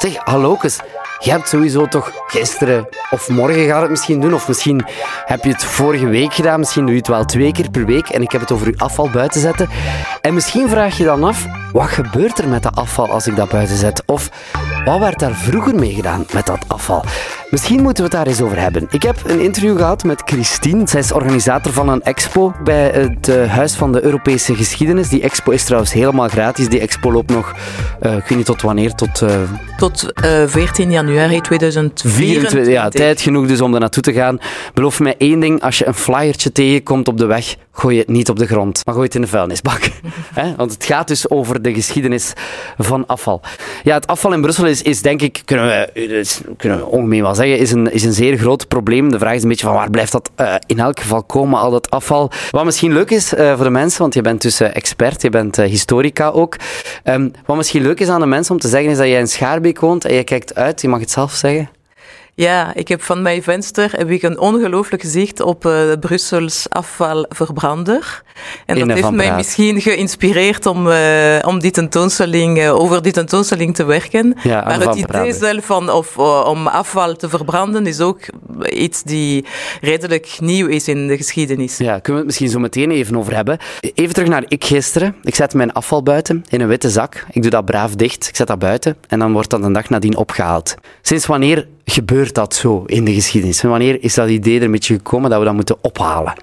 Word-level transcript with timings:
Zeg, 0.00 0.16
hallokes. 0.24 0.78
Je 1.18 1.30
hebt 1.30 1.48
sowieso 1.48 1.86
toch 1.86 2.12
gisteren 2.26 2.88
of 3.10 3.28
morgen 3.28 3.66
gaat 3.66 3.80
het 3.80 3.90
misschien 3.90 4.20
doen, 4.20 4.34
of 4.34 4.48
misschien 4.48 4.86
heb 5.24 5.44
je 5.44 5.50
het 5.50 5.64
vorige 5.64 6.06
week 6.06 6.34
gedaan, 6.34 6.58
misschien 6.58 6.82
doe 6.82 6.92
je 6.92 6.98
het 6.98 7.08
wel 7.08 7.24
twee 7.24 7.52
keer 7.52 7.70
per 7.70 7.84
week 7.86 8.08
en 8.08 8.22
ik 8.22 8.32
heb 8.32 8.40
het 8.40 8.52
over 8.52 8.66
je 8.66 8.78
afval 8.78 9.10
buiten 9.10 9.40
zetten. 9.40 9.68
En 10.20 10.34
misschien 10.34 10.68
vraag 10.68 10.98
je 10.98 11.04
dan 11.04 11.24
af, 11.24 11.46
wat 11.72 11.88
gebeurt 11.88 12.38
er 12.38 12.48
met 12.48 12.62
dat 12.62 12.76
afval 12.76 13.10
als 13.10 13.26
ik 13.26 13.36
dat 13.36 13.48
buiten 13.48 13.76
zet? 13.76 14.02
Of 14.06 14.30
wat 14.84 14.98
werd 14.98 15.18
daar 15.18 15.34
vroeger 15.34 15.74
mee 15.74 15.94
gedaan 15.94 16.26
met 16.32 16.46
dat 16.46 16.64
afval? 16.66 17.04
Misschien 17.50 17.82
moeten 17.82 18.04
we 18.04 18.10
het 18.10 18.18
daar 18.18 18.26
eens 18.26 18.40
over 18.40 18.60
hebben. 18.60 18.86
Ik 18.90 19.02
heb 19.02 19.16
een 19.24 19.40
interview 19.40 19.76
gehad 19.76 20.04
met 20.04 20.22
Christine. 20.24 20.88
Zij 20.88 21.00
is 21.00 21.12
organisator 21.12 21.72
van 21.72 21.88
een 21.88 22.02
expo 22.02 22.52
bij 22.64 22.88
het 22.88 23.28
eh, 23.28 23.50
Huis 23.50 23.74
van 23.74 23.92
de 23.92 24.02
Europese 24.02 24.54
Geschiedenis. 24.54 25.08
Die 25.08 25.22
expo 25.22 25.50
is 25.50 25.64
trouwens 25.64 25.92
helemaal 25.92 26.28
gratis. 26.28 26.68
Die 26.68 26.80
expo 26.80 27.12
loopt 27.12 27.30
nog, 27.30 27.54
uh, 28.02 28.16
ik 28.16 28.24
weet 28.24 28.38
niet 28.38 28.46
tot 28.46 28.62
wanneer, 28.62 28.94
tot... 28.94 29.22
Uh, 29.22 29.30
tot 29.76 30.12
14 30.46 30.90
januari 30.90 31.40
2024. 31.40 32.66
Ja, 32.72 32.88
tijd 32.88 33.20
genoeg 33.20 33.46
dus 33.46 33.60
om 33.60 33.74
er 33.74 33.80
naartoe 33.80 34.02
te 34.02 34.12
gaan. 34.12 34.38
Beloof 34.74 35.00
mij 35.00 35.14
één 35.18 35.40
ding, 35.40 35.62
als 35.62 35.78
je 35.78 35.86
een 35.86 35.94
flyertje 35.94 36.52
tegenkomt 36.52 37.08
op 37.08 37.18
de 37.18 37.26
weg, 37.26 37.56
gooi 37.72 37.98
het 37.98 38.08
niet 38.08 38.28
op 38.28 38.38
de 38.38 38.46
grond, 38.46 38.82
maar 38.84 38.94
gooi 38.94 39.06
het 39.06 39.14
in 39.14 39.20
de 39.20 39.26
vuilnisbak. 39.26 39.90
Want 40.56 40.72
het 40.72 40.84
gaat 40.84 41.08
dus 41.08 41.30
over 41.30 41.62
de 41.62 41.74
geschiedenis 41.74 42.32
van 42.78 43.06
afval. 43.06 43.40
Ja, 43.82 43.94
het 43.94 44.06
afval 44.06 44.32
in 44.32 44.40
Brussel 44.40 44.66
is, 44.66 44.82
is 44.82 45.02
denk 45.02 45.22
ik, 45.22 45.42
kunnen 45.44 45.66
we, 45.66 46.24
kunnen 46.56 46.78
we 46.78 46.84
ongemeen 46.84 47.22
wel 47.22 47.34
zeggen, 47.34 47.58
is 47.58 47.72
een, 47.72 47.92
is 47.92 48.04
een 48.04 48.12
zeer 48.12 48.38
groot 48.38 48.68
probleem. 48.68 49.10
De 49.10 49.18
vraag 49.18 49.34
is 49.34 49.42
een 49.42 49.48
beetje 49.48 49.66
van 49.66 49.74
waar 49.74 49.90
blijft 49.90 50.12
dat 50.12 50.30
uh, 50.36 50.54
in 50.66 50.78
elk 50.78 51.00
geval 51.00 51.22
komen, 51.22 51.58
al 51.58 51.70
dat 51.70 51.90
afval. 51.90 52.30
Wat 52.50 52.64
misschien 52.64 52.92
leuk 52.92 53.10
is 53.10 53.34
uh, 53.34 53.54
voor 53.54 53.64
de 53.64 53.70
mensen, 53.70 54.00
want 54.00 54.14
je 54.14 54.22
bent 54.22 54.42
dus 54.42 54.60
expert, 54.60 55.22
je 55.22 55.30
bent 55.30 55.56
historica 55.56 56.28
ook. 56.28 56.56
Um, 57.04 57.30
wat 57.46 57.56
misschien 57.56 57.82
leuk 57.82 58.00
is 58.00 58.08
aan 58.08 58.20
de 58.20 58.26
mensen 58.26 58.54
om 58.54 58.60
te 58.60 58.68
zeggen, 58.68 58.90
is 58.90 58.96
dat 58.96 59.06
jij 59.06 59.18
in 59.18 59.28
Schaarbeek 59.28 59.80
woont 59.80 60.04
en 60.04 60.14
je 60.14 60.24
kijkt 60.24 60.54
uit, 60.54 60.80
je 60.80 60.88
mag 60.88 61.00
het 61.00 61.10
zelf 61.10 61.32
zeggen. 61.32 61.79
Ja, 62.40 62.74
ik 62.74 62.88
heb 62.88 63.02
van 63.02 63.22
mijn 63.22 63.42
venster 63.42 63.92
heb 63.96 64.10
ik 64.10 64.22
een 64.22 64.38
ongelooflijk 64.38 65.02
gezicht 65.02 65.40
op 65.40 65.64
uh, 65.64 65.72
Brussels 66.00 66.66
afvalverbrander. 66.68 68.22
En 68.66 68.78
dat 68.78 68.96
heeft 68.96 69.10
mij 69.10 69.34
misschien 69.34 69.80
geïnspireerd 69.80 70.66
om, 70.66 70.86
uh, 70.86 71.38
om 71.46 71.58
die 71.58 71.70
tentoonstelling, 71.70 72.58
uh, 72.58 72.74
over 72.74 73.02
die 73.02 73.12
tentoonstelling 73.12 73.74
te 73.74 73.84
werken. 73.84 74.36
Ja, 74.42 74.64
maar 74.64 74.80
het 74.80 74.94
idee 74.94 75.32
zelf 75.32 75.64
van, 75.64 75.90
of, 75.90 76.18
om 76.18 76.66
afval 76.66 77.16
te 77.16 77.28
verbranden 77.28 77.86
is 77.86 78.00
ook 78.00 78.20
iets 78.68 79.02
die 79.02 79.44
redelijk 79.80 80.36
nieuw 80.40 80.66
is 80.66 80.88
in 80.88 81.06
de 81.06 81.16
geschiedenis. 81.16 81.76
Ja, 81.76 81.92
kunnen 81.92 82.02
we 82.04 82.16
het 82.16 82.26
misschien 82.26 82.48
zo 82.48 82.58
meteen 82.58 82.90
even 82.90 83.16
over 83.16 83.34
hebben. 83.34 83.58
Even 83.94 84.14
terug 84.14 84.28
naar 84.28 84.44
ik 84.48 84.64
gisteren. 84.64 85.14
Ik 85.22 85.34
zet 85.34 85.54
mijn 85.54 85.72
afval 85.72 86.02
buiten 86.02 86.44
in 86.48 86.60
een 86.60 86.68
witte 86.68 86.90
zak. 86.90 87.26
Ik 87.30 87.42
doe 87.42 87.50
dat 87.50 87.64
braaf 87.64 87.94
dicht. 87.94 88.28
Ik 88.28 88.36
zet 88.36 88.46
dat 88.46 88.58
buiten. 88.58 88.96
En 89.08 89.18
dan 89.18 89.32
wordt 89.32 89.50
dat 89.50 89.62
een 89.62 89.72
dag 89.72 89.88
nadien 89.88 90.16
opgehaald. 90.16 90.74
Sinds 91.02 91.26
wanneer 91.26 91.68
gebeurt 91.84 92.34
dat 92.34 92.54
zo 92.54 92.82
in 92.86 93.04
de 93.04 93.14
geschiedenis? 93.14 93.62
wanneer 93.62 94.02
is 94.02 94.14
dat 94.14 94.28
idee 94.28 94.60
er 94.60 94.70
met 94.70 94.86
je 94.86 94.94
gekomen 94.94 95.30
dat 95.30 95.38
we 95.38 95.44
dat 95.44 95.54
moeten 95.54 95.76
ophalen? 95.80 96.34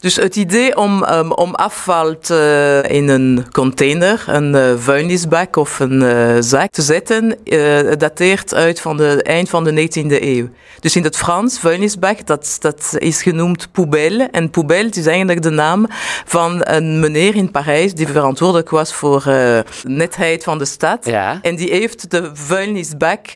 Dus 0.00 0.16
het 0.16 0.36
idee 0.36 0.76
om, 0.76 1.04
um, 1.04 1.32
om 1.32 1.54
afval 1.54 2.18
te, 2.18 2.84
in 2.88 3.08
een 3.08 3.46
container, 3.52 4.24
een 4.26 4.54
uh, 4.54 4.72
vuilnisbak 4.76 5.56
of 5.56 5.78
een 5.78 6.02
uh, 6.02 6.36
zak 6.40 6.70
te 6.70 6.82
zetten, 6.82 7.36
uh, 7.44 7.92
dateert 7.98 8.54
uit 8.54 8.80
van 8.80 8.96
de 8.96 9.22
eind 9.22 9.48
van 9.48 9.64
de 9.64 9.88
19e 9.88 10.22
eeuw. 10.22 10.48
Dus 10.80 10.96
in 10.96 11.04
het 11.04 11.16
Frans, 11.16 11.58
vuilnisbak, 11.58 12.26
dat, 12.26 12.56
dat 12.60 12.94
is 12.98 13.22
genoemd 13.22 13.68
poubelle. 13.72 14.28
En 14.30 14.50
poubelle 14.50 14.90
is 14.90 15.06
eigenlijk 15.06 15.42
de 15.42 15.50
naam 15.50 15.86
van 16.24 16.60
een 16.60 17.00
meneer 17.00 17.34
in 17.34 17.50
Parijs 17.50 17.94
die 17.94 18.06
verantwoordelijk 18.06 18.70
was 18.70 18.94
voor 18.94 19.24
uh, 19.28 19.58
netheid 19.82 20.44
van 20.44 20.58
de 20.58 20.64
stad. 20.64 21.06
Ja. 21.06 21.38
En 21.42 21.56
die 21.56 21.70
heeft 21.70 22.10
de 22.10 22.30
vuilnisbak 22.32 23.26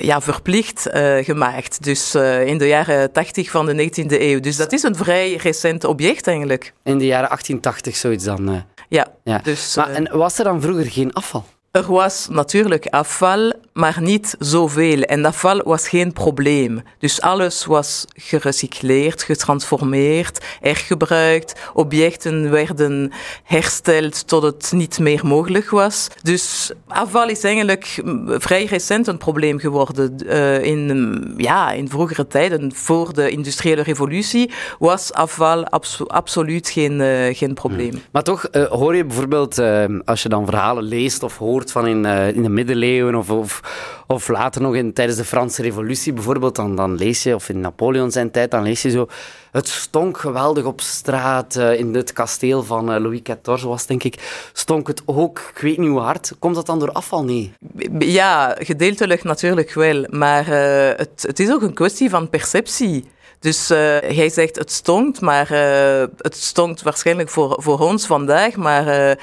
ja, 0.00 0.20
verplicht 0.20 0.86
gemaakt. 1.20 1.84
Dus 1.84 2.14
in 2.44 2.58
de 2.58 2.66
jaren 2.66 3.12
80 3.12 3.50
van 3.50 3.66
de 3.66 3.90
19e 3.90 4.20
eeuw. 4.20 4.40
Dus 4.40 4.56
dat 4.56 4.72
is 4.72 4.82
een 4.82 4.96
vrij 4.96 5.27
recent 5.36 5.84
object 5.84 6.26
eigenlijk. 6.26 6.72
In 6.84 6.98
de 6.98 7.06
jaren 7.06 7.28
1880 7.28 7.96
zoiets 7.96 8.24
dan? 8.24 8.64
Ja. 8.88 9.06
ja. 9.24 9.38
Dus, 9.38 9.76
maar, 9.76 9.90
en 9.90 10.16
was 10.16 10.38
er 10.38 10.44
dan 10.44 10.60
vroeger 10.60 10.90
geen 10.90 11.12
afval? 11.12 11.44
Er 11.70 11.92
was 11.92 12.28
natuurlijk 12.30 12.86
afval, 12.86 13.52
maar 13.78 13.98
niet 14.00 14.34
zoveel. 14.38 15.02
En 15.02 15.24
afval 15.24 15.62
was 15.64 15.88
geen 15.88 16.12
probleem. 16.12 16.82
Dus 16.98 17.20
alles 17.20 17.66
was 17.66 18.04
gerecycleerd, 18.14 19.22
getransformeerd, 19.22 20.44
hergebruikt. 20.60 21.54
Objecten 21.74 22.50
werden 22.50 23.12
hersteld 23.44 24.28
tot 24.28 24.42
het 24.42 24.72
niet 24.74 24.98
meer 24.98 25.26
mogelijk 25.26 25.70
was. 25.70 26.08
Dus 26.22 26.72
afval 26.86 27.28
is 27.28 27.44
eigenlijk 27.44 28.02
vrij 28.26 28.64
recent 28.64 29.06
een 29.06 29.18
probleem 29.18 29.58
geworden. 29.58 30.16
Uh, 30.26 30.62
in, 30.62 31.34
ja, 31.36 31.72
in 31.72 31.88
vroegere 31.88 32.26
tijden, 32.26 32.74
voor 32.74 33.14
de 33.14 33.30
industriële 33.30 33.82
revolutie, 33.82 34.50
was 34.78 35.12
afval 35.12 35.64
abso 35.64 36.04
absoluut 36.04 36.68
geen, 36.68 37.00
uh, 37.00 37.36
geen 37.36 37.54
probleem. 37.54 38.02
Maar 38.10 38.22
toch 38.22 38.48
uh, 38.52 38.64
hoor 38.64 38.96
je 38.96 39.04
bijvoorbeeld, 39.04 39.58
als 40.04 40.22
je 40.22 40.28
dan 40.28 40.44
verhalen 40.44 40.84
leest 40.84 41.22
of 41.22 41.38
hoort 41.38 41.72
van 41.72 41.86
in, 41.86 42.04
in 42.34 42.42
de 42.42 42.48
middeleeuwen 42.48 43.14
of, 43.14 43.30
of, 43.30 43.60
of, 44.06 44.28
later 44.28 44.60
nog 44.62 44.74
in, 44.74 44.92
tijdens 44.92 45.18
de 45.18 45.24
Franse 45.24 45.62
revolutie 45.62 46.12
bijvoorbeeld, 46.12 46.56
dan, 46.56 46.76
dan 46.76 46.94
lees 46.94 47.22
je, 47.22 47.34
of 47.34 47.48
in 47.48 47.60
Napoleon 47.60 48.10
zijn 48.10 48.30
tijd, 48.30 48.50
dan 48.50 48.62
lees 48.62 48.82
je 48.82 48.90
zo, 48.90 49.08
het 49.52 49.68
stonk 49.68 50.18
geweldig 50.18 50.64
op 50.64 50.80
straat, 50.80 51.56
uh, 51.56 51.78
in 51.78 51.94
het 51.94 52.12
kasteel 52.12 52.62
van 52.62 52.94
uh, 52.94 53.00
Louis 53.00 53.20
XIV 53.22 53.62
was 53.62 53.86
denk 53.86 54.02
ik, 54.02 54.48
stonk 54.52 54.86
het 54.86 55.02
ook, 55.04 55.38
ik 55.54 55.60
weet 55.60 55.78
niet 55.78 55.88
hoe 55.88 56.00
hard. 56.00 56.32
Komt 56.38 56.54
dat 56.54 56.66
dan 56.66 56.78
door 56.78 56.92
afval? 56.92 57.24
Nee. 57.24 57.52
Ja, 57.98 58.56
gedeeltelijk 58.58 59.24
natuurlijk 59.24 59.74
wel, 59.74 60.04
maar 60.10 60.46
het, 60.96 61.24
het 61.26 61.40
is 61.40 61.50
ook 61.50 61.62
een 61.62 61.74
kwestie 61.74 62.10
van 62.10 62.30
perceptie. 62.30 63.04
Dus 63.40 63.70
uh, 63.70 63.78
hij 63.98 64.28
zegt 64.30 64.56
het 64.56 64.72
stonkt, 64.72 65.20
maar 65.20 65.48
het 66.18 66.36
stonkt 66.36 66.82
waarschijnlijk 66.82 67.28
voor, 67.28 67.56
voor 67.62 67.78
ons 67.78 68.06
vandaag. 68.06 68.56
Maar 68.56 69.18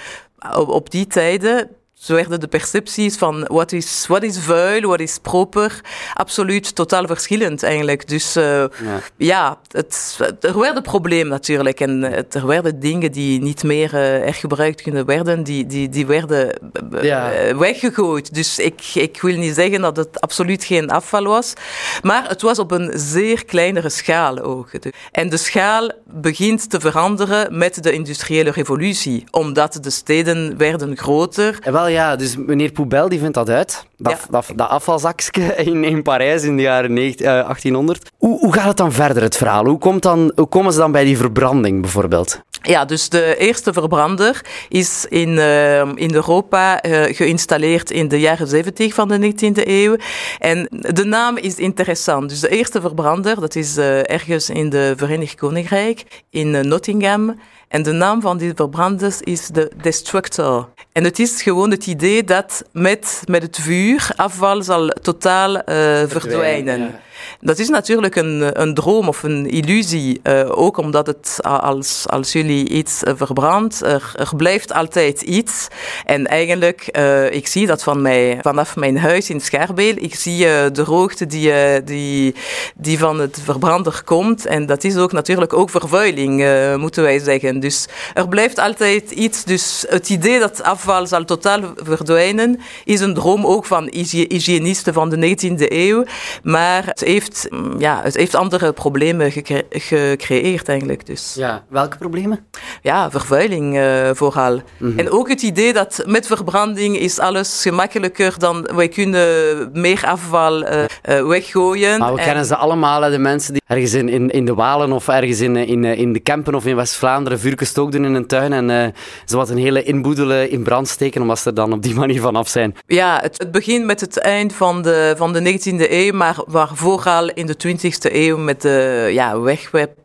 op, 0.56 0.70
op 0.70 0.92
die 0.92 1.08
tijden 1.08 1.70
zo 2.06 2.14
werden 2.14 2.40
de 2.40 2.48
percepties 2.48 3.16
van 3.16 3.46
wat 3.48 3.72
is, 3.72 4.06
wat 4.08 4.24
is 4.24 4.40
vuil, 4.40 4.82
wat 4.82 5.00
is 5.00 5.18
proper, 5.22 5.82
absoluut 6.14 6.76
totaal 6.76 7.08
verschillend 7.08 7.64
eigenlijk. 7.64 8.08
Dus 8.08 8.38
uh, 8.38 8.44
ja, 8.44 9.02
ja 9.18 9.58
het, 9.72 10.20
er 10.42 10.60
werden 10.60 10.84
problemen 10.84 11.28
natuurlijk. 11.28 11.80
En 11.80 12.04
er 12.30 12.48
werden 12.48 12.80
dingen 12.80 13.12
die 13.12 13.42
niet 13.42 13.64
meer 13.64 14.24
uh, 14.26 14.34
gebruikt 14.34 14.82
kunnen 14.82 15.06
worden, 15.06 15.44
die, 15.44 15.66
die, 15.66 15.90
die 15.90 16.06
werden 16.06 16.60
ja. 17.02 17.32
weggegooid. 17.58 18.34
Dus 18.34 18.60
ik, 18.60 18.82
ik 18.94 19.22
wil 19.22 19.38
niet 19.38 19.56
zeggen 19.56 19.82
dat 19.82 19.98
het 19.98 20.22
absoluut 20.22 20.64
geen 20.64 20.90
afval 20.90 21.24
was, 21.24 21.54
maar 22.02 22.28
het 22.28 22.42
was 22.42 22.60
op 22.60 22.72
een 22.72 22.92
zeer 22.94 23.46
kleinere 23.46 23.90
schaal 23.90 24.40
ook. 24.40 24.70
En 25.12 25.30
de 25.30 25.38
schaal 25.38 25.92
begint 26.06 26.70
te 26.70 26.80
veranderen 26.80 27.58
met 27.58 27.84
de 27.84 27.92
industriële 27.92 28.52
revolutie, 28.52 29.24
omdat 29.32 29.78
de 29.82 29.90
steden 29.90 30.58
werden 30.58 30.98
groter. 30.98 31.60
En 31.62 31.74
wel, 31.74 31.88
ja, 31.88 31.95
dus 32.16 32.38
meneer 32.38 32.72
Poubel 32.72 33.10
die 33.10 33.20
vindt 33.20 33.34
dat 33.34 33.50
uit. 33.50 33.86
Dat, 33.98 34.12
ja. 34.12 34.20
dat, 34.30 34.52
dat 34.56 34.70
afvalzakje 34.70 35.56
in, 35.66 35.84
in 35.84 36.02
Parijs 36.02 36.44
in 36.44 36.56
de 36.56 36.62
jaren 36.62 36.94
19, 36.94 37.26
uh, 37.26 37.32
1800. 37.32 38.12
Hoe, 38.18 38.40
hoe 38.40 38.54
gaat 38.54 38.68
het 38.68 38.78
dan 38.78 38.92
verder, 38.92 39.24
het 39.24 39.38
verhaal? 39.38 39.66
Hoe, 39.66 39.78
komt 39.78 40.02
dan, 40.02 40.32
hoe 40.36 40.48
komen 40.48 40.74
ze 40.74 40.80
dan 40.80 40.92
bij 40.92 41.04
die 41.04 41.18
verbranding 41.18 41.82
bijvoorbeeld? 41.82 42.42
Ja, 42.66 42.86
dus 42.86 43.10
de 43.10 43.38
eerste 43.38 43.74
verbrander 43.74 44.42
is 44.70 45.06
in, 45.10 45.30
uh, 45.30 45.80
in 45.80 46.14
Europa 46.14 46.86
uh, 46.86 47.04
geïnstalleerd 47.04 47.92
in 47.92 48.08
de 48.08 48.20
jaren 48.20 48.48
70 48.48 48.94
van 48.94 49.08
de 49.08 49.34
19e 49.34 49.68
eeuw. 49.68 49.96
En 50.40 50.68
de 50.70 51.04
naam 51.04 51.38
is 51.38 51.56
interessant. 51.56 52.30
Dus 52.30 52.40
de 52.40 52.50
eerste 52.50 52.82
verbrander, 52.82 53.40
dat 53.40 53.56
is 53.56 53.78
uh, 53.78 54.10
ergens 54.10 54.50
in 54.50 54.70
de 54.70 54.94
Verenigd 54.98 55.36
Koninkrijk, 55.36 56.24
in 56.30 56.68
Nottingham. 56.68 57.40
En 57.68 57.84
de 57.84 57.92
naam 57.92 58.22
van 58.22 58.38
die 58.38 58.52
verbranders 58.56 59.22
is 59.22 59.48
de 59.48 59.72
Destructor. 59.82 60.70
En 60.92 61.04
het 61.04 61.20
is 61.20 61.42
gewoon 61.42 61.72
het 61.72 61.88
idee 61.88 62.24
dat 62.24 62.64
met, 62.72 63.22
met 63.26 63.42
het 63.42 63.60
vuur 63.62 64.10
afval 64.16 64.62
zal 64.64 64.88
totaal 64.88 65.62
verdwijnen. 66.08 66.80
Ja. 66.80 67.00
Dat 67.40 67.60
is 67.60 67.70
natuurlijk 67.70 68.16
een, 68.16 68.62
een 68.62 68.74
droom 68.74 69.08
of 69.08 69.24
een 69.24 69.50
illusie, 69.50 70.20
uh, 70.24 70.58
ook 70.58 70.78
omdat 70.78 71.08
het 71.08 71.40
als, 71.42 72.04
als 72.08 72.32
jullie 72.32 72.70
iets 72.70 73.04
uh, 73.04 73.14
verbrandt, 73.16 73.82
er, 73.82 74.14
blijft 74.38 74.74
altijd 74.74 75.22
iets. 75.22 75.68
En 76.06 76.28
eigenlijk, 76.28 76.90
uh, 76.98 77.32
ik 77.32 77.48
zie 77.48 77.68
dat 77.68 77.84
van 77.84 78.02
mij, 78.02 78.40
vanaf 78.42 78.76
mijn 78.76 78.98
huis 78.98 79.30
in 79.30 79.42
Scharbeel, 79.42 79.94
ik 79.96 80.16
zie 80.16 80.38
de 80.72 80.84
rookte 80.84 81.26
die, 81.26 81.84
die, 81.84 82.36
die 82.76 83.00
van 83.00 83.20
het 83.20 83.40
verbrander 83.44 84.02
komt. 84.06 84.46
En 84.46 84.66
dat 84.66 84.84
is 84.84 84.98
ook 84.98 85.12
natuurlijk 85.12 85.54
ook 85.54 85.70
vervuiling, 85.70 86.46
moeten 86.78 87.04
wij 87.04 87.20
zeggen. 87.20 87.60
Dus 87.60 87.86
er 88.14 88.28
blijft 88.28 88.60
altijd 88.60 89.12
iets. 89.12 89.44
Dus 89.44 89.86
het 89.90 90.10
idee 90.10 90.40
dat 90.40 90.64
afval 90.64 91.08
zal 91.08 91.26
totaal 91.26 91.62
verdwijnen, 91.76 92.60
is 92.84 93.00
een 93.00 93.14
droom 93.14 93.46
ook 93.46 93.66
van 93.66 93.88
hygiënisten 93.92 94.94
van 94.94 95.10
de 95.10 95.36
19e 95.38 95.72
eeuw. 95.72 96.04
Maar 96.44 96.92
heeft, 97.20 97.48
mm, 97.50 97.80
ja, 97.80 98.00
het 98.04 98.16
heeft 98.16 98.36
andere 98.36 98.74
problemen 98.74 99.32
gecreëerd 99.70 100.70
eigenlijk. 100.70 101.06
Dus. 101.06 101.34
Ja, 101.34 101.64
welke 101.70 101.98
problemen? 101.98 102.46
Ja, 102.82 103.12
vervuiling 103.12 103.76
uh, 103.76 104.10
vooral. 104.14 104.62
Mhm. 104.78 105.00
En 105.00 105.12
ook 105.12 105.30
het 105.30 105.42
idee 105.42 105.74
dat 105.74 106.04
met 106.06 106.28
verbranding 106.28 106.98
is 106.98 107.20
alles 107.20 107.62
gemakkelijker 107.62 108.34
dan 108.38 108.68
wij 108.76 108.88
kunnen 108.88 109.70
meer 109.74 110.06
afval 110.06 110.64
uh, 110.64 110.84
uh, 111.10 111.28
weggooien. 111.28 112.00
Maar 112.00 112.14
we 112.14 112.22
kennen 112.22 112.46
ze 112.46 112.56
allemaal, 112.56 113.10
de 113.10 113.18
mensen 113.18 113.54
die 113.54 113.62
ergens 113.68 113.94
in, 113.94 114.10
in, 114.10 114.30
in 114.30 114.46
de 114.46 114.54
Walen 114.54 114.92
of 114.92 115.08
ergens 115.08 115.42
in, 115.42 115.56
in, 115.56 115.84
in 115.84 116.14
de 116.14 116.20
Kempen 116.20 116.56
of 116.56 116.66
in 116.66 116.76
West-Vlaanderen 116.76 117.40
vuurken 117.40 117.68
stookden 117.68 118.06
in 118.06 118.14
een 118.14 118.28
tuin 118.28 118.54
en 118.54 118.94
ze 119.26 119.38
wat 119.38 119.50
een 119.50 119.58
hele 119.58 119.84
inboedelen 119.84 120.50
in 120.50 120.64
brand 120.64 120.88
steken 120.88 121.22
omdat 121.22 121.40
ze 121.40 121.50
er 121.50 121.56
dan 121.56 121.74
op 121.74 121.84
die 121.84 121.96
manier 122.04 122.22
vanaf 122.22 122.48
zijn. 122.48 122.76
Ja, 122.88 123.20
het, 123.22 123.38
het 123.38 123.52
begint 123.52 123.86
met 123.86 124.02
het 124.02 124.20
eind 124.20 124.54
van 124.54 124.82
de, 124.82 125.14
van 125.18 125.34
de 125.34 125.60
19e 125.60 125.92
eeuw, 125.92 126.14
maar, 126.14 126.36
maar 126.48 126.70
vooral 127.06 127.30
in 127.34 127.46
de 127.46 127.56
20e 127.68 128.14
eeuw 128.14 128.38
met 128.38 128.62
de 128.62 129.10
ja, 129.12 129.40
wegweb. 129.40 129.98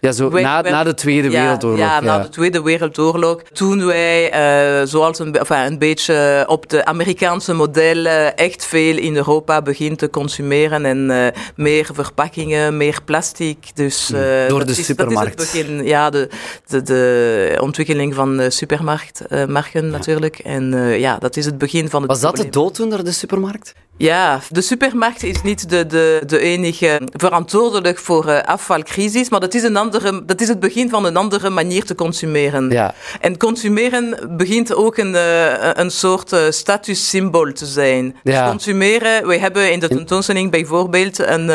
Ja, 0.00 0.12
zo 0.12 0.28
na, 0.28 0.60
na 0.60 0.84
de 0.84 0.94
Tweede 0.94 1.30
Wereldoorlog. 1.30 1.78
Ja, 1.78 1.94
ja, 1.94 2.00
na 2.00 2.18
de 2.18 2.28
Tweede 2.28 2.62
Wereldoorlog. 2.62 3.42
Toen 3.52 3.86
wij, 3.86 4.32
uh, 4.80 4.86
zoals 4.86 5.18
een, 5.18 5.36
enfin, 5.36 5.56
een 5.56 5.78
beetje 5.78 6.44
op 6.46 6.68
de 6.68 6.84
Amerikaanse 6.84 7.54
model, 7.54 8.04
echt 8.34 8.66
veel 8.66 8.96
in 8.96 9.16
Europa 9.16 9.62
beginnen 9.62 9.98
te 9.98 10.10
consumeren. 10.10 10.84
En 10.84 11.10
uh, 11.10 11.26
meer 11.56 11.88
verpakkingen, 11.92 12.76
meer 12.76 12.98
plastic. 13.04 13.56
Dus, 13.74 14.10
uh, 14.10 14.48
Door 14.48 14.66
de 14.66 14.72
is, 14.72 14.84
supermarkt. 14.84 15.36
Dat 15.36 15.46
is 15.46 15.52
het 15.52 15.66
begin, 15.66 15.86
ja, 15.86 16.10
de, 16.10 16.28
de, 16.66 16.82
de 16.82 17.58
ontwikkeling 17.60 18.14
van 18.14 18.36
de 18.36 18.50
supermarktmarken 18.50 19.90
natuurlijk. 19.90 20.38
En 20.38 20.74
ja, 20.98 21.16
dat 21.18 21.36
is 21.36 21.44
het 21.44 21.58
begin 21.58 21.88
van 21.90 22.02
het 22.02 22.10
Was 22.10 22.20
dat 22.20 22.36
de 22.36 22.48
dooddoener, 22.48 23.04
de 23.04 23.12
supermarkt? 23.12 23.74
Ja, 23.96 24.40
de 24.48 24.60
supermarkt 24.60 25.22
is 25.22 25.42
niet 25.42 25.70
de, 25.70 25.86
de, 25.86 26.22
de 26.26 26.38
enige 26.38 27.00
verantwoordelijk 27.12 27.98
voor 27.98 28.44
afvalcrisis, 28.44 29.28
maar 29.28 29.40
dat 29.40 29.54
is, 29.54 29.62
een 29.62 29.76
andere, 29.94 30.24
dat 30.24 30.40
is 30.40 30.48
het 30.48 30.60
begin 30.60 30.88
van 30.88 31.04
een 31.04 31.16
andere 31.16 31.50
manier 31.50 31.84
te 31.84 31.94
consumeren. 31.94 32.70
Ja. 32.70 32.94
En 33.20 33.36
consumeren 33.36 34.36
begint 34.36 34.74
ook 34.74 34.96
een, 34.96 35.14
uh, 35.14 35.70
een 35.72 35.90
soort 35.90 36.32
uh, 36.32 36.40
statussymbool 36.50 37.52
te 37.52 37.66
zijn. 37.66 38.16
Dus 38.22 38.34
ja. 38.34 38.40
Dus 38.40 38.50
consumeren, 38.50 39.26
we 39.26 39.38
hebben 39.38 39.72
in 39.72 39.80
de 39.80 39.88
tentoonstelling 39.88 40.50
bijvoorbeeld 40.50 41.18
een, 41.18 41.50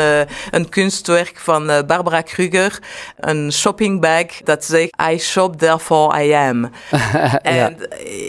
een 0.50 0.68
kunstwerk 0.68 1.38
van 1.38 1.66
Barbara 1.86 2.20
Kruger, 2.20 2.78
een 3.16 3.52
shoppingbag 3.52 4.26
dat 4.44 4.64
zegt 4.64 4.90
I 5.12 5.18
shop 5.18 5.58
therefore 5.58 6.24
I 6.24 6.32
am. 6.32 6.70
en 7.42 7.76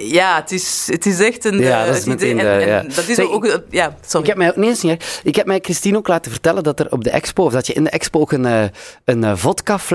ja. 0.04 0.36
het, 0.36 0.52
is, 0.52 0.88
het 0.92 1.06
is 1.06 1.20
echt 1.20 1.46
een 1.46 1.60
ja, 1.60 1.86
dat 1.86 1.96
is 1.96 2.06
idee. 2.06 2.32
En, 2.32 2.62
en, 2.62 2.68
ja. 2.68 2.82
dat 2.82 3.08
is 3.08 3.20
ook, 3.20 3.62
ja, 3.70 3.96
ik 4.20 4.28
heb 4.28 4.38
mij, 4.38 4.52
nee, 4.56 4.76
niet, 4.82 5.22
ik 5.24 5.36
heb 5.36 5.46
mij 5.46 5.60
Christine 5.62 5.98
ook 5.98 6.08
laten 6.08 6.32
vertellen 6.32 6.64
dat 6.64 6.80
er 6.80 6.92
op 6.92 7.04
de 7.04 7.10
expo, 7.10 7.44
of 7.44 7.54
dat 7.54 7.68
je 7.68 7.74
in 7.74 7.84
de 7.84 7.90
expo 7.90 8.20
ook 8.20 8.32
een, 8.32 8.46
eh, 8.46 8.64
een 9.06 9.24
eh, 9.24 9.34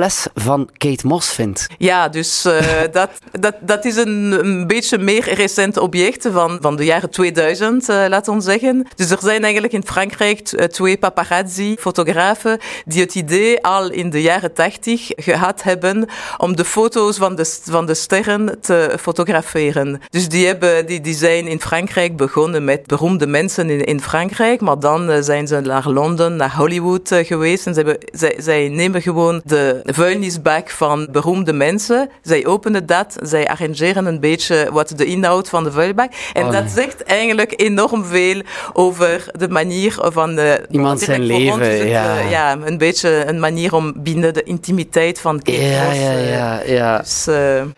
vodkafles 0.02 0.26
van 0.34 0.68
Kate 0.76 1.06
Moss 1.06 1.32
vindt. 1.32 1.66
Ja, 1.78 2.08
dus 2.08 2.46
uh, 2.46 2.60
dat, 2.92 3.10
dat, 3.40 3.54
dat 3.60 3.84
is 3.84 3.96
een, 3.96 4.32
een 4.44 4.66
beetje 4.66 4.98
meer 4.98 5.34
recent 5.34 5.76
object 5.76 6.28
van, 6.32 6.58
van 6.60 6.76
de 6.76 6.84
jaren 6.84 7.10
2000, 7.10 7.88
uh, 7.88 8.04
laten 8.08 8.34
we 8.34 8.40
zeggen. 8.40 8.86
Dus 8.96 9.10
er 9.10 9.18
zijn 9.20 9.42
eigenlijk 9.42 9.72
in 9.72 9.84
Frankrijk 9.86 10.40
twee 10.70 10.98
paparazzi-fotografen 10.98 12.58
die 12.84 13.00
het 13.00 13.14
idee 13.14 13.64
al 13.64 13.90
in 13.90 14.10
de 14.10 14.22
jaren 14.22 14.52
80 14.52 15.10
gehad 15.16 15.62
hebben 15.62 16.08
om 16.38 16.56
de 16.56 16.64
foto's 16.64 17.16
van 17.16 17.34
de, 17.34 17.58
van 17.64 17.86
de 17.86 17.94
sterren 17.94 18.60
te 18.60 18.96
fotograferen. 19.00 20.00
Dus 20.10 20.28
die, 20.28 20.46
hebben, 20.46 20.86
die, 20.86 21.00
die 21.00 21.14
zijn 21.14 21.46
in 21.46 21.60
Frankrijk 21.60 22.16
begonnen 22.16 22.64
met 22.64 22.86
beroemde 22.86 23.26
mensen 23.26 23.70
in, 23.70 23.84
in 23.84 24.00
Frankrijk, 24.00 24.60
maar 24.60 24.78
dan 24.78 25.10
uh, 25.10 25.16
zijn 25.20 25.46
ze 25.46 25.60
naar 25.60 25.88
Londen, 25.88 26.36
naar 26.36 26.56
Hollywood 26.56 27.08
geweest. 27.22 27.66
En 27.66 27.74
ze 27.74 27.80
hebben, 27.80 28.08
zij, 28.12 28.34
zij, 28.38 28.68
nemen 28.68 29.02
gewoon 29.02 29.40
de 29.44 29.82
vuilnisbak 29.94 30.70
van 30.70 31.08
beroemde 31.10 31.52
mensen. 31.52 32.10
Zij 32.22 32.46
openen 32.46 32.86
dat, 32.86 33.16
zij 33.22 33.48
arrangeren 33.48 34.06
een 34.06 34.20
beetje 34.20 34.68
wat 34.72 34.92
de 34.96 35.04
inhoud 35.04 35.48
van 35.48 35.64
de 35.64 35.72
vuilbak. 35.72 36.12
En 36.32 36.44
oh, 36.44 36.52
dat 36.52 36.70
zegt 36.70 37.02
eigenlijk 37.02 37.52
enorm 37.56 38.04
veel 38.04 38.42
over 38.72 39.26
de 39.38 39.48
manier 39.48 39.98
van... 39.98 40.38
Uh, 40.38 40.52
Iemand 40.70 41.00
zijn 41.00 41.22
leven, 41.22 41.86
ja. 41.86 42.18
ja. 42.18 42.58
Een 42.64 42.78
beetje 42.78 43.24
een 43.26 43.40
manier 43.40 43.74
om 43.74 43.92
binnen 43.96 44.34
de 44.34 44.42
intimiteit 44.42 45.20
van 45.20 45.40
ja, 45.42 45.92
ja, 45.92 46.12
ja, 46.12 46.62
ja. 46.62 46.98
Dus, 46.98 47.26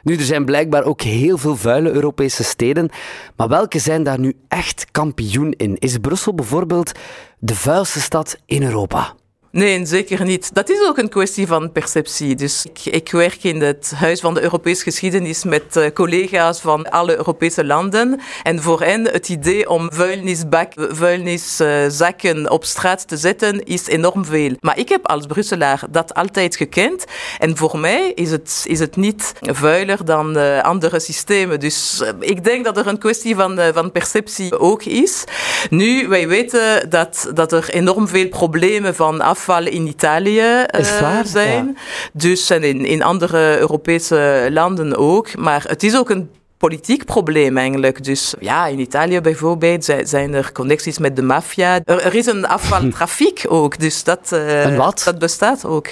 nu, 0.03 0.17
er 0.17 0.25
zijn 0.25 0.45
blijkbaar 0.45 0.85
ook 0.85 1.03
heel 1.03 1.39
veel 1.39 1.57
vuile 1.57 1.91
Europese 1.91 2.45
steden. 2.45 2.91
Maar 3.37 3.49
welke 3.49 3.79
zijn 3.79 4.03
daar 4.03 4.19
nu 4.19 4.37
echt 4.49 4.87
kampioen 4.91 5.53
in? 5.57 5.77
Is 5.79 5.99
Brussel 5.99 6.35
bijvoorbeeld 6.35 6.93
de 7.39 7.55
vuilste 7.55 8.01
stad 8.01 8.39
in 8.47 8.63
Europa? 8.63 9.15
Nee, 9.55 9.87
zeker 9.87 10.25
niet. 10.25 10.55
Dat 10.55 10.69
is 10.69 10.87
ook 10.89 10.99
een 10.99 11.09
kwestie 11.09 11.47
van 11.47 11.73
perceptie. 11.73 12.35
Dus 12.35 12.67
ik, 12.67 12.95
ik 12.95 13.11
werk 13.11 13.45
in 13.45 13.61
het 13.61 13.93
Huis 13.97 14.21
van 14.21 14.35
de 14.35 14.43
Europese 14.43 14.83
Geschiedenis 14.83 15.45
met 15.45 15.77
uh, 15.77 15.87
collega's 15.91 16.61
van 16.61 16.91
alle 16.91 17.17
Europese 17.17 17.65
landen. 17.65 18.21
En 18.43 18.63
voor 18.63 18.83
hen 18.83 19.05
het 19.05 19.29
idee 19.29 19.71
om 19.71 19.93
vuilnisbak, 19.93 20.73
vuilniszakken 20.77 22.51
op 22.51 22.65
straat 22.65 23.09
te 23.09 23.17
zetten 23.17 23.65
is 23.65 23.87
enorm 23.87 24.25
veel. 24.25 24.57
Maar 24.61 24.79
ik 24.79 24.89
heb 24.89 25.07
als 25.07 25.27
Brusselaar 25.27 25.81
dat 25.91 26.15
altijd 26.15 26.57
gekend. 26.57 27.05
En 27.39 27.57
voor 27.57 27.79
mij 27.79 28.13
is 28.15 28.31
het, 28.31 28.65
is 28.67 28.79
het 28.79 28.97
niet 28.97 29.33
vuiler 29.41 30.05
dan 30.05 30.39
uh, 30.39 30.61
andere 30.61 31.01
systemen. 31.01 31.61
Dus 31.61 32.01
uh, 32.03 32.09
ik 32.19 32.45
denk 32.45 32.65
dat 32.65 32.77
er 32.77 32.87
een 32.87 32.99
kwestie 32.99 33.35
van, 33.35 33.61
van 33.75 33.93
perceptie 33.93 34.59
ook 34.59 34.83
is. 34.85 35.25
Nu, 35.71 36.09
wij 36.09 36.29
weten 36.29 36.91
dat, 36.91 37.31
dat 37.35 37.53
er 37.53 37.71
enorm 37.71 38.09
veel 38.09 38.29
problemen 38.29 38.95
van 38.95 39.21
af 39.21 39.43
in 39.49 39.87
Italië 39.87 40.65
uh, 40.79 41.21
zijn. 41.25 41.79
Dus 42.13 42.51
en 42.51 42.63
in, 42.63 42.85
in 42.85 43.03
andere 43.03 43.59
Europese 43.59 44.49
landen 44.51 44.97
ook. 44.97 45.37
Maar 45.37 45.65
het 45.69 45.83
is 45.83 45.97
ook 45.97 46.11
een 46.11 46.31
politiek 46.69 47.05
probleem 47.05 47.57
eigenlijk. 47.57 48.05
Dus 48.05 48.35
ja, 48.41 48.67
in 48.67 48.79
Italië 48.79 49.21
bijvoorbeeld 49.21 49.85
zijn 50.03 50.35
er 50.35 50.53
connecties 50.53 50.99
met 50.99 51.17
de 51.17 51.23
maffia. 51.23 51.81
Er, 51.85 52.15
is 52.15 52.27
een 52.27 52.47
afvaltrafiek 52.47 53.45
ook, 53.59 53.79
dus 53.79 54.05
dat, 54.05 54.31
uh, 54.33 54.91
dat 55.05 55.19
bestaat 55.19 55.65
ook. 55.65 55.87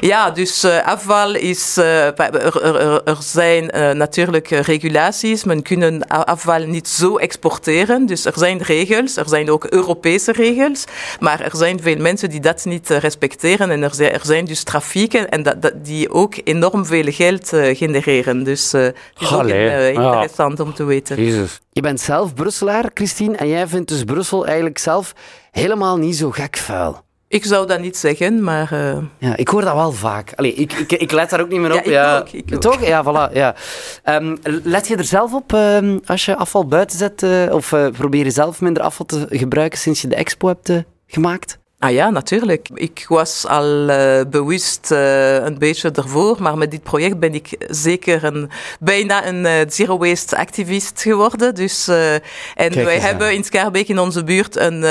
Ja, 0.00 0.30
dus 0.30 0.64
uh, 0.64 0.86
afval 0.86 1.34
is... 1.34 1.78
Uh, 1.78 2.04
er, 2.06 2.62
er, 2.62 3.02
er, 3.04 3.16
zijn 3.20 3.66
natuurlijk 3.96 4.48
regulaties. 4.48 5.44
Men 5.44 5.62
kunnen 5.62 6.06
afval 6.08 6.64
niet 6.66 6.88
zo 6.88 7.16
exporteren. 7.16 8.06
Dus 8.06 8.24
er 8.24 8.32
zijn 8.36 8.58
regels, 8.58 9.16
er 9.16 9.28
zijn 9.28 9.50
ook 9.50 9.64
Europese 9.64 10.32
regels. 10.32 10.84
Maar 11.20 11.40
er 11.40 11.56
zijn 11.56 11.80
veel 11.82 11.98
mensen 11.98 12.30
die 12.30 12.40
dat 12.40 12.64
niet 12.64 12.88
respecteren. 12.88 13.70
En 13.70 13.82
er 13.82 13.94
zijn, 13.94 14.12
er 14.12 14.24
zijn 14.24 14.44
dus 14.44 14.62
trafieken 14.62 15.28
en 15.28 15.42
dat, 15.42 15.62
dat, 15.62 15.84
die 15.84 16.10
ook 16.10 16.34
enorm 16.44 16.86
veel 16.86 17.12
geld 17.12 17.48
genereren. 17.72 18.44
Dus 18.44 18.74
ook 18.74 20.11
interessant 20.12 20.60
om 20.60 20.74
te 20.74 20.84
weten. 20.84 21.24
Jezus. 21.24 21.60
Je 21.70 21.80
bent 21.80 22.00
zelf 22.00 22.34
Brusselaar, 22.34 22.90
Christine, 22.94 23.36
en 23.36 23.48
jij 23.48 23.66
vindt 23.66 23.88
dus 23.88 24.04
Brussel 24.04 24.46
eigenlijk 24.46 24.78
zelf 24.78 25.14
helemaal 25.50 25.96
niet 25.96 26.16
zo 26.16 26.30
gek 26.30 26.56
vuil. 26.56 27.04
Ik 27.28 27.44
zou 27.44 27.66
dat 27.66 27.80
niet 27.80 27.96
zeggen, 27.96 28.42
maar... 28.42 28.72
Uh... 28.72 28.96
Ja, 29.18 29.36
ik 29.36 29.48
hoor 29.48 29.62
dat 29.64 29.74
wel 29.74 29.92
vaak. 29.92 30.32
Allee, 30.36 30.54
ik, 30.54 30.72
ik, 30.72 30.92
ik 30.92 31.12
let 31.12 31.30
daar 31.30 31.40
ook 31.40 31.48
niet 31.48 31.60
meer 31.60 31.74
op. 31.74 31.84
Ja, 31.84 32.16
ik 32.16 32.20
Ook, 32.20 32.28
ik 32.28 32.60
Toch? 32.60 32.86
Ja, 32.86 33.04
voilà. 33.04 33.32
Ja. 33.32 33.54
Um, 34.04 34.38
let 34.42 34.88
je 34.88 34.96
er 34.96 35.04
zelf 35.04 35.34
op 35.34 35.52
um, 35.52 36.00
als 36.06 36.24
je 36.24 36.36
afval 36.36 36.66
buiten 36.66 36.98
zet? 36.98 37.22
Uh, 37.22 37.54
of 37.54 37.72
uh, 37.72 37.88
probeer 37.88 38.24
je 38.24 38.30
zelf 38.30 38.60
minder 38.60 38.82
afval 38.82 39.06
te 39.06 39.26
gebruiken 39.28 39.78
sinds 39.78 40.00
je 40.00 40.08
de 40.08 40.14
expo 40.14 40.48
hebt 40.48 40.84
gemaakt? 41.06 41.58
Ah 41.82 41.92
ja, 41.92 42.10
natuurlijk. 42.10 42.68
Ik 42.74 43.04
was 43.08 43.46
al 43.46 43.88
uh, 43.88 44.20
bewust 44.30 44.90
uh, 44.92 45.34
een 45.34 45.58
beetje 45.58 45.90
ervoor, 45.90 46.42
maar 46.42 46.58
met 46.58 46.70
dit 46.70 46.82
project 46.82 47.18
ben 47.18 47.34
ik 47.34 47.56
zeker 47.68 48.24
een, 48.24 48.50
bijna 48.80 49.26
een 49.26 49.44
uh, 49.44 49.52
zero 49.68 49.98
waste 49.98 50.36
activist 50.36 51.02
geworden. 51.02 51.54
Dus, 51.54 51.88
en 52.54 52.84
wij 52.84 52.98
hebben 52.98 53.34
in 53.34 53.44
Schaarbeek 53.44 53.88
in 53.88 53.98
onze 53.98 54.24
buurt 54.24 54.56
een 54.56 54.82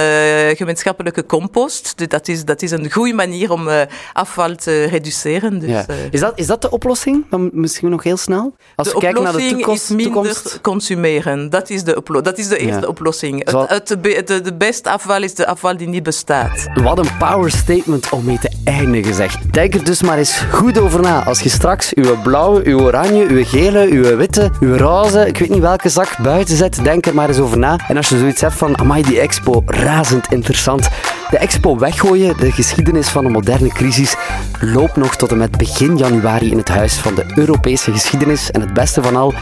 gemeenschappelijke 0.55 1.25
compost. 1.25 1.97
Dus 1.97 2.07
dat 2.07 2.27
is, 2.27 2.45
dat 2.45 2.61
is 2.61 2.71
een 2.71 2.91
goede 2.91 3.13
manier 3.13 3.51
om 3.51 3.69
afval 4.13 4.55
te 4.55 4.83
reduceren. 4.83 5.59
Dus, 5.59 5.69
ja. 5.69 5.85
is, 6.11 6.19
dat, 6.19 6.33
is 6.35 6.47
dat 6.47 6.61
de 6.61 6.69
oplossing? 6.69 7.25
Dan 7.29 7.49
misschien 7.53 7.89
nog 7.89 8.03
heel 8.03 8.17
snel? 8.17 8.55
Als 8.75 8.87
de 8.87 8.93
we 8.93 8.99
kijken 8.99 9.23
naar 9.23 9.33
de 9.33 9.49
toekomst, 9.49 9.83
is 9.83 9.95
minder 9.95 10.13
toekomst... 10.13 10.61
consumeren. 10.61 11.49
Dat 11.49 11.69
is 11.69 11.83
de, 11.83 12.21
dat 12.21 12.37
is 12.37 12.47
de 12.47 12.57
eerste 12.57 12.81
ja. 12.81 12.87
oplossing. 12.87 13.51
Het, 13.51 13.89
het, 13.89 14.27
de, 14.27 14.41
de 14.41 14.53
beste 14.53 14.89
afval 14.89 15.23
is 15.23 15.35
de 15.35 15.47
afval 15.47 15.77
die 15.77 15.87
niet 15.87 16.03
bestaat. 16.03 16.79
Wat 16.81 16.97
een 16.99 17.17
power 17.19 17.51
statement 17.51 18.09
om 18.09 18.25
mee 18.25 18.39
te 18.39 18.51
eindigen, 18.63 19.13
zeg. 19.13 19.37
Denk 19.39 19.73
er 19.73 19.83
dus 19.83 20.01
maar 20.01 20.17
eens 20.17 20.37
goed 20.51 20.79
over 20.79 21.01
na. 21.01 21.23
Als 21.23 21.39
je 21.39 21.49
straks 21.49 21.93
uw 21.93 22.21
blauwe, 22.21 22.61
uw 22.63 22.79
oranje, 22.79 23.27
uw 23.27 23.43
gele, 23.45 23.87
uw 23.89 24.15
witte, 24.15 24.49
uw 24.59 24.77
roze, 24.77 25.27
ik 25.27 25.37
weet 25.37 25.49
niet 25.49 25.59
welke 25.59 25.89
zak 25.89 26.17
buiten 26.23 26.55
zet, 26.55 26.83
denk 26.83 27.05
er 27.05 27.15
maar 27.15 27.27
eens 27.27 27.39
over 27.39 27.57
na. 27.57 27.79
En 27.87 27.97
als 27.97 28.09
je 28.09 28.17
zoiets 28.17 28.41
hebt 28.41 28.53
van, 28.53 28.77
amai, 28.77 29.03
die 29.03 29.19
expo, 29.19 29.63
razend 29.65 30.31
interessant. 30.31 30.89
De 31.29 31.37
expo 31.37 31.77
Weggooien, 31.77 32.37
de 32.37 32.51
geschiedenis 32.51 33.07
van 33.07 33.25
een 33.25 33.31
moderne 33.31 33.69
crisis, 33.69 34.15
loopt 34.59 34.95
nog 34.95 35.15
tot 35.15 35.31
en 35.31 35.37
met 35.37 35.57
begin 35.57 35.97
januari 35.97 36.51
in 36.51 36.57
het 36.57 36.69
Huis 36.69 36.93
van 36.93 37.15
de 37.15 37.25
Europese 37.35 37.91
Geschiedenis. 37.91 38.51
En 38.51 38.61
het 38.61 38.73
beste 38.73 39.03
van 39.03 39.15
al, 39.15 39.33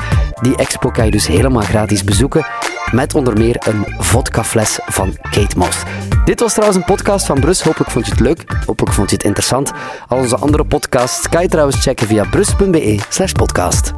die 0.42 0.56
expo 0.56 0.90
kan 0.90 1.06
je 1.06 1.12
dus 1.12 1.28
helemaal 1.28 1.62
gratis 1.62 2.04
bezoeken. 2.04 2.46
met 2.92 3.16
onder 3.16 3.38
meer 3.38 3.56
een 3.60 3.86
vodkafles 3.98 4.80
van 4.86 5.18
Kate 5.22 5.58
Moss. 5.58 5.84
Dit 6.26 6.40
was 6.40 6.52
trouwens 6.54 6.80
een 6.80 6.86
podcast 6.86 7.26
van 7.26 7.40
Brus. 7.40 7.62
Hopelijk 7.62 7.92
vond 7.92 8.06
je 8.06 8.12
het 8.12 8.20
leuk. 8.20 8.44
Hopelijk 8.66 8.96
vond 8.96 9.10
je 9.10 9.16
het 9.16 9.26
interessant. 9.26 9.72
Al 10.08 10.18
onze 10.18 10.38
andere 10.38 10.66
podcasts 10.66 11.30
kan 11.30 11.42
je 11.42 11.48
trouwens 11.48 11.82
checken 11.82 12.08
via 12.08 12.24
brus.be 12.30 13.00
slash 13.10 13.32
podcast. 13.32 13.94